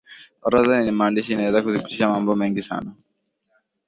orodha 0.45 0.75
yenye 0.77 0.91
maandishi 0.99 1.29
inaweza 1.31 1.63
kuthibitisha 1.63 2.09
mambo 2.13 2.35
mengi 2.35 2.61
sana 2.63 2.91